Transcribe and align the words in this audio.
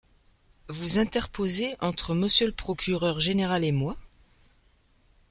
vous 0.67 0.97
interposer 0.97 1.75
entre 1.79 2.15
monsieur 2.15 2.47
le 2.47 2.53
procureur 2.53 3.19
général 3.19 3.63
et 3.63 3.71
moi?... 3.71 3.95